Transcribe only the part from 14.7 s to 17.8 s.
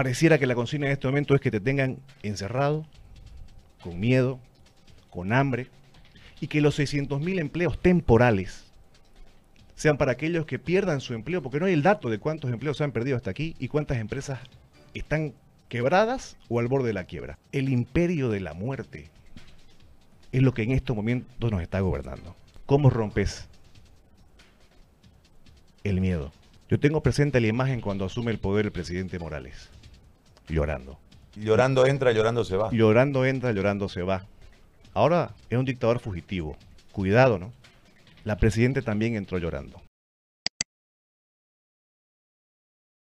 están quebradas o al borde de la quiebra. El